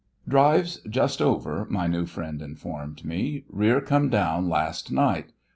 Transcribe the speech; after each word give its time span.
"Drive's 0.27 0.79
just 0.89 1.21
over," 1.21 1.67
my 1.69 1.85
new 1.85 2.07
friend 2.07 2.41
informed 2.41 3.05
me. 3.05 3.45
"Rear 3.49 3.79
come 3.81 4.09
down 4.09 4.49
last 4.49 4.91
night. 4.91 5.31